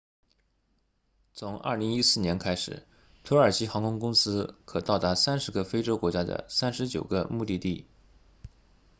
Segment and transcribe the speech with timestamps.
[1.31, 2.87] 从2014年开始
[3.23, 7.85] 土耳其航空公司可到达30个非洲国家的39个目的地